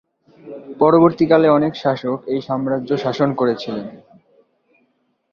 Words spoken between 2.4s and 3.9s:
সাম্রাজ্য শাসন করেছিলেন।